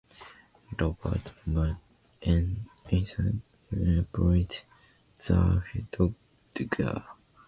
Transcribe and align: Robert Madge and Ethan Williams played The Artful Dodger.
Robert 0.79 1.29
Madge 1.45 1.75
and 2.23 2.65
Ethan 2.89 3.43
Williams 3.69 4.07
played 4.11 4.55
The 5.23 5.35
Artful 5.35 6.15
Dodger. 6.55 7.03